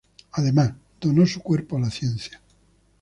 [0.31, 2.41] Además donó su cuerpo a la ciencia.